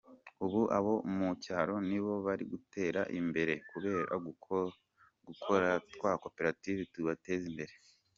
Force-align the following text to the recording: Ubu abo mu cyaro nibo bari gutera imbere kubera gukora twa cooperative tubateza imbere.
Ubu 0.45 0.61
abo 0.77 0.93
mu 1.17 1.27
cyaro 1.43 1.75
nibo 1.89 2.13
bari 2.25 2.43
gutera 2.51 3.01
imbere 3.19 3.53
kubera 3.69 4.13
gukora 5.27 5.69
twa 5.93 6.11
cooperative 6.21 6.81
tubateza 6.95 7.45
imbere. 7.51 7.73